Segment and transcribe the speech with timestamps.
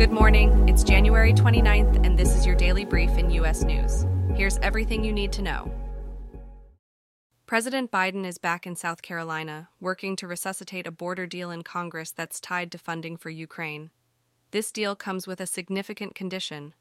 [0.00, 0.66] Good morning.
[0.66, 3.64] It's January 29th, and this is your daily brief in U.S.
[3.64, 4.06] news.
[4.34, 5.70] Here's everything you need to know.
[7.44, 12.12] President Biden is back in South Carolina, working to resuscitate a border deal in Congress
[12.12, 13.90] that's tied to funding for Ukraine.
[14.52, 16.72] This deal comes with a significant condition.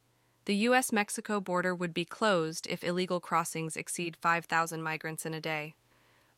[0.45, 0.93] The U.S.
[0.93, 5.75] Mexico border would be closed if illegal crossings exceed 5,000 migrants in a day.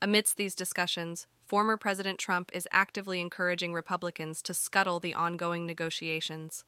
[0.01, 6.63] Amidst these discussions, former President Trump is actively encouraging Republicans to scuttle the ongoing negotiations.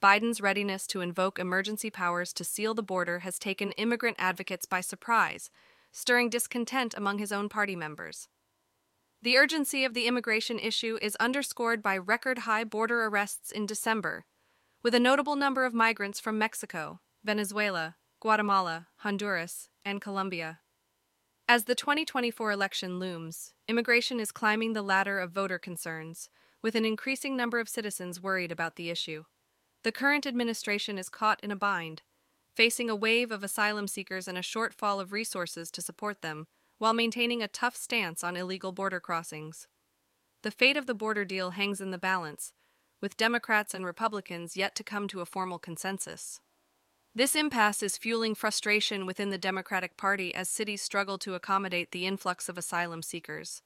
[0.00, 4.80] Biden's readiness to invoke emergency powers to seal the border has taken immigrant advocates by
[4.80, 5.50] surprise,
[5.90, 8.28] stirring discontent among his own party members.
[9.22, 14.24] The urgency of the immigration issue is underscored by record high border arrests in December,
[14.84, 20.60] with a notable number of migrants from Mexico, Venezuela, Guatemala, Honduras, and Colombia.
[21.50, 26.28] As the 2024 election looms, immigration is climbing the ladder of voter concerns,
[26.60, 29.24] with an increasing number of citizens worried about the issue.
[29.82, 32.02] The current administration is caught in a bind,
[32.54, 36.92] facing a wave of asylum seekers and a shortfall of resources to support them, while
[36.92, 39.68] maintaining a tough stance on illegal border crossings.
[40.42, 42.52] The fate of the border deal hangs in the balance,
[43.00, 46.42] with Democrats and Republicans yet to come to a formal consensus.
[47.14, 52.06] This impasse is fueling frustration within the Democratic Party as cities struggle to accommodate the
[52.06, 53.62] influx of asylum seekers.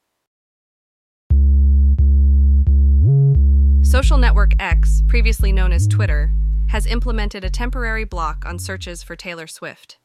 [3.83, 6.33] Social network X, previously known as Twitter,
[6.69, 9.99] has implemented a temporary block on searches for Taylor Swift.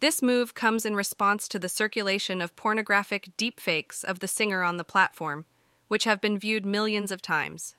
[0.00, 4.76] This move comes in response to the circulation of pornographic deepfakes of the singer on
[4.76, 5.44] the platform,
[5.86, 7.76] which have been viewed millions of times.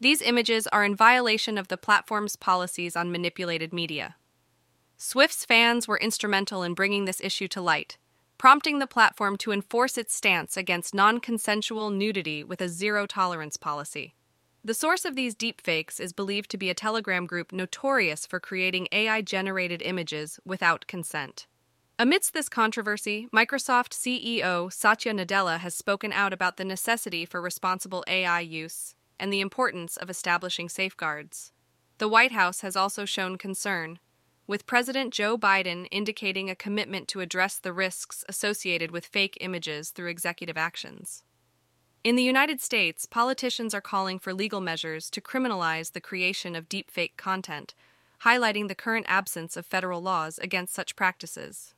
[0.00, 4.16] These images are in violation of the platform's policies on manipulated media.
[4.96, 7.98] Swift's fans were instrumental in bringing this issue to light,
[8.38, 13.56] prompting the platform to enforce its stance against non consensual nudity with a zero tolerance
[13.56, 14.14] policy.
[14.64, 18.88] The source of these deepfakes is believed to be a Telegram group notorious for creating
[18.92, 21.46] AI generated images without consent.
[21.98, 28.04] Amidst this controversy, Microsoft CEO Satya Nadella has spoken out about the necessity for responsible
[28.06, 31.52] AI use and the importance of establishing safeguards.
[31.98, 33.98] The White House has also shown concern,
[34.46, 39.90] with President Joe Biden indicating a commitment to address the risks associated with fake images
[39.90, 41.24] through executive actions.
[42.02, 46.68] In the United States, politicians are calling for legal measures to criminalize the creation of
[46.68, 47.72] deepfake content,
[48.24, 51.74] highlighting the current absence of federal laws against such practices.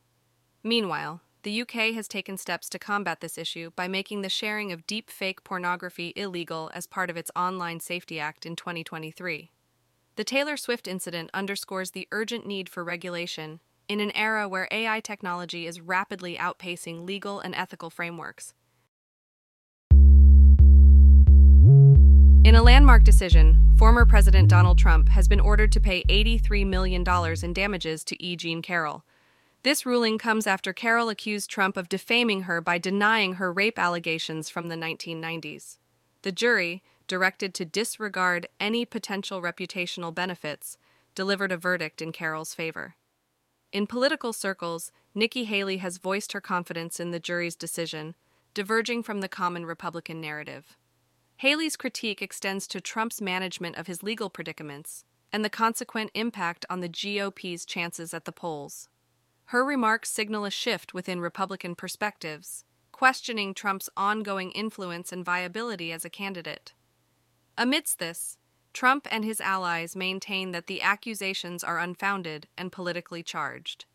[0.65, 4.85] Meanwhile, the UK has taken steps to combat this issue by making the sharing of
[4.89, 9.53] deepfake pornography illegal as part of its Online Safety Act in 2023.
[10.17, 15.01] The Taylor Swift incident underscores the urgent need for regulation in an era where AI
[15.01, 18.55] technology is rapidly outpacing legal and ethical frameworks.
[19.91, 27.05] In a landmark decision, former President Donald Trump has been ordered to pay $83 million
[27.43, 28.37] in damages to E.
[28.37, 29.05] Jean Carroll.
[29.65, 34.49] This ruling comes after Carroll accused Trump of defaming her by denying her rape allegations
[34.49, 35.77] from the 1990s.
[36.23, 40.77] The jury, directed to disregard any potential reputational benefits,
[41.15, 42.95] delivered a verdict in Carroll's favor.
[43.73, 48.15] In political circles, Nikki Haley has voiced her confidence in the jury's decision,
[48.55, 50.77] diverging from the common Republican narrative.
[51.39, 56.81] Haley's critique extends to Trump's management of his legal predicaments and the consequent impact on
[56.81, 58.89] the GOP's chances at the polls.
[59.47, 66.05] Her remarks signal a shift within Republican perspectives, questioning Trump's ongoing influence and viability as
[66.05, 66.73] a candidate.
[67.59, 68.37] Amidst this,
[68.75, 73.87] Trump and his allies maintain that the accusations are unfounded and politically charged.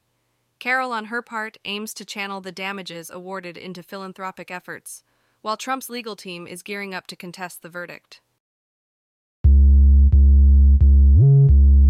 [0.58, 5.04] Carroll, on her part, aims to channel the damages awarded into philanthropic efforts,
[5.42, 8.22] while Trump's legal team is gearing up to contest the verdict.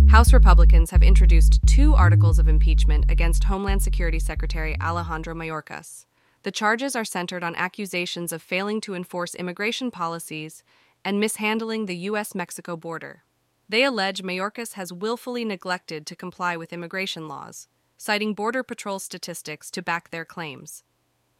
[0.09, 6.05] House Republicans have introduced two articles of impeachment against Homeland Security Secretary Alejandro Mayorkas.
[6.43, 10.63] The charges are centered on accusations of failing to enforce immigration policies
[11.03, 12.35] and mishandling the U.S.
[12.35, 13.23] Mexico border.
[13.67, 17.67] They allege Mayorkas has willfully neglected to comply with immigration laws,
[17.97, 20.83] citing Border Patrol statistics to back their claims.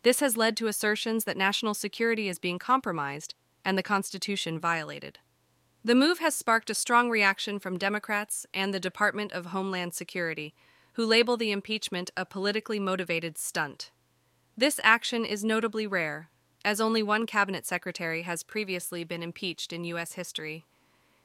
[0.03, 5.19] This has led to assertions that national security is being compromised and the Constitution violated.
[5.83, 10.53] The move has sparked a strong reaction from Democrats and the Department of Homeland Security,
[10.93, 13.91] who label the impeachment a politically motivated stunt.
[14.55, 16.29] This action is notably rare,
[16.63, 20.13] as only one cabinet secretary has previously been impeached in U.S.
[20.13, 20.65] history.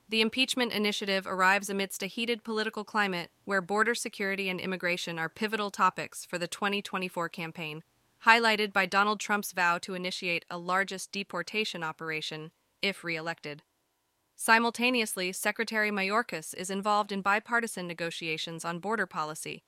[0.08, 5.28] The impeachment initiative arrives amidst a heated political climate where border security and immigration are
[5.28, 7.82] pivotal topics for the 2024 campaign,
[8.24, 12.52] highlighted by Donald Trump's vow to initiate a largest deportation operation
[12.82, 13.62] if reelected.
[14.36, 19.64] Simultaneously, Secretary Mayorkas is involved in bipartisan negotiations on border policy,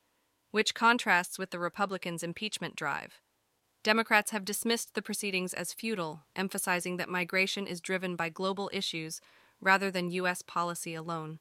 [0.51, 3.21] which contrasts with the Republicans' impeachment drive.
[3.89, 9.19] Democrats have dismissed the proceedings as futile, emphasizing that migration is driven by global issues
[9.63, 10.43] rather than U.S.
[10.43, 11.39] policy alone.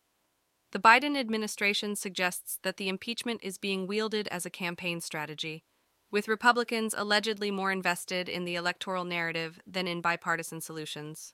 [0.72, 5.66] The Biden administration suggests that the impeachment is being wielded as a campaign strategy,
[6.10, 11.34] with Republicans allegedly more invested in the electoral narrative than in bipartisan solutions.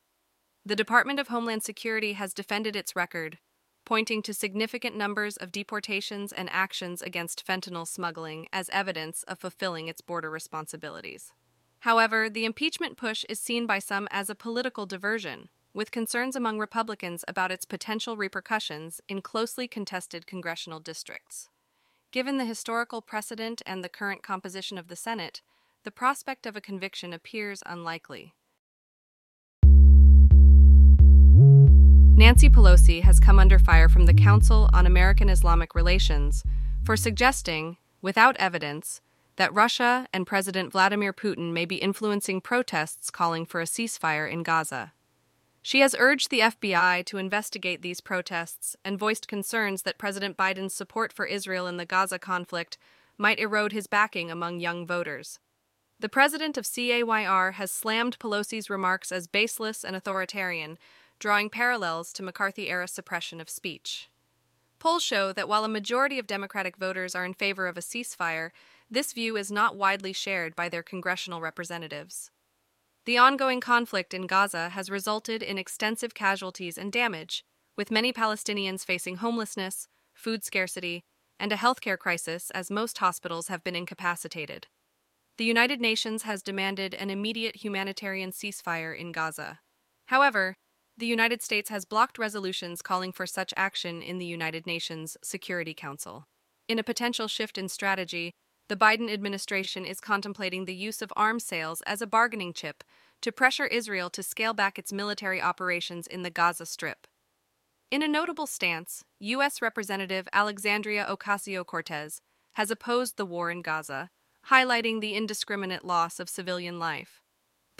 [0.65, 3.37] The Department of Homeland Security has defended its record,
[3.85, 9.87] pointing to significant numbers of deportations and actions against fentanyl smuggling as evidence of fulfilling
[9.87, 11.31] its border responsibilities.
[11.79, 16.59] However, the impeachment push is seen by some as a political diversion, with concerns among
[16.59, 21.49] Republicans about its potential repercussions in closely contested congressional districts.
[22.11, 25.41] Given the historical precedent and the current composition of the Senate,
[25.83, 28.33] the prospect of a conviction appears unlikely.
[32.23, 36.41] Nancy Pelosi has come under fire from the Council on American Islamic Relations
[36.85, 39.01] for suggesting, without evidence,
[39.35, 44.41] that Russia and President Vladimir Putin may be influencing protests calling for a ceasefire in
[44.41, 44.93] Gaza.
[45.61, 50.73] She has urged the FBI to investigate these protests and voiced concerns that President Biden's
[50.73, 52.77] support for Israel in the Gaza conflict
[53.17, 55.39] might erode his backing among young voters.
[55.99, 60.77] The president of CAIR has slammed Pelosi's remarks as baseless and authoritarian,
[61.19, 64.09] drawing parallels to McCarthy era suppression of speech.
[64.79, 68.49] Polls show that while a majority of Democratic voters are in favor of a ceasefire,
[68.89, 72.29] this view is not widely shared by their congressional representatives.
[73.05, 77.43] The ongoing conflict in Gaza has resulted in extensive casualties and damage,
[77.75, 81.03] with many Palestinians facing homelessness, food scarcity,
[81.39, 84.67] and a healthcare crisis as most hospitals have been incapacitated.
[85.37, 89.59] The United Nations has demanded an immediate humanitarian ceasefire in Gaza.
[90.05, 90.55] However,
[90.97, 95.73] the United States has blocked resolutions calling for such action in the United Nations Security
[95.73, 96.27] Council.
[96.67, 98.31] In a potential shift in strategy,
[98.69, 102.83] the Biden administration is contemplating the use of arms sales as a bargaining chip
[103.21, 107.07] to pressure Israel to scale back its military operations in the Gaza Strip.
[107.89, 109.61] In a notable stance, U.S.
[109.61, 112.21] Representative Alexandria Ocasio Cortez
[112.53, 114.09] has opposed the war in Gaza,
[114.49, 117.22] highlighting the indiscriminate loss of civilian life.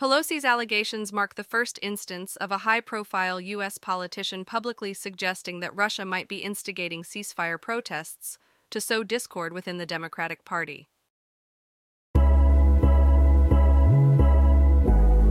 [0.04, 3.78] Pelosi's allegations mark the first instance of a high profile U.S.
[3.78, 8.38] politician publicly suggesting that Russia might be instigating ceasefire protests
[8.70, 10.90] to sow discord within the Democratic Party.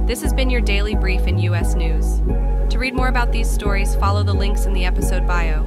[0.07, 1.75] This has been your daily brief in U.S.
[1.75, 2.21] news.
[2.71, 5.67] To read more about these stories, follow the links in the episode bio.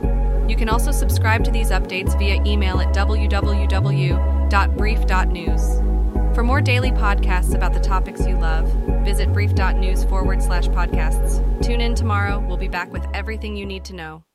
[0.50, 5.85] You can also subscribe to these updates via email at www.brief.news.
[6.36, 8.68] For more daily podcasts about the topics you love,
[9.06, 11.42] visit brief.news forward slash podcasts.
[11.64, 12.40] Tune in tomorrow.
[12.46, 14.26] We'll be back with everything you need to know.